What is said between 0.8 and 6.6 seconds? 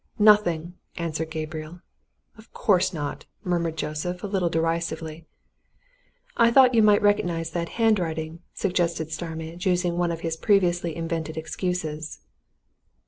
answered Gabriel. "Of course not!" murmured Joseph, a little derisively. "I